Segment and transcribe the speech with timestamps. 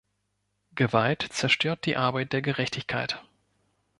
[0.73, 3.23] Gewalt zerstört die Arbeit der Gerechtigkeit.